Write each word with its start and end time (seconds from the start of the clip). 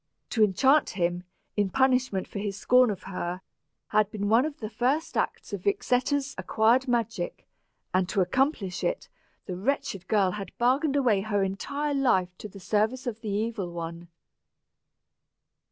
To 0.31 0.43
enchant 0.43 0.89
him, 0.97 1.25
in 1.55 1.69
punishment 1.69 2.27
for 2.27 2.39
his 2.39 2.57
scorn 2.57 2.89
of 2.89 3.03
her, 3.03 3.41
had 3.89 4.09
been 4.09 4.29
one 4.29 4.45
of 4.45 4.57
the 4.57 4.67
first 4.67 5.15
acts 5.15 5.53
of 5.53 5.61
Vixetta's 5.61 6.33
acquired 6.39 6.87
magic; 6.87 7.47
and 7.93 8.09
to 8.09 8.19
accomplish 8.21 8.83
it, 8.83 9.09
the 9.45 9.55
wretched 9.55 10.07
girl 10.07 10.31
had 10.31 10.57
bargained 10.57 10.95
away 10.95 11.21
her 11.21 11.43
entire 11.43 11.93
life 11.93 12.35
to 12.39 12.49
the 12.49 12.59
service 12.59 13.05
of 13.05 13.21
the 13.21 13.29
Evil 13.29 13.69
One. 13.71 14.07